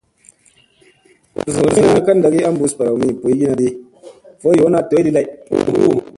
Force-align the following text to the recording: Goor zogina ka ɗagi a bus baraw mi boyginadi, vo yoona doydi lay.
Goor 1.33 1.49
zogina 1.55 1.99
ka 2.05 2.11
ɗagi 2.23 2.39
a 2.47 2.49
bus 2.57 2.71
baraw 2.77 2.95
mi 3.01 3.07
boyginadi, 3.21 3.67
vo 4.41 4.49
yoona 4.57 4.79
doydi 4.89 5.09
lay. 5.15 5.27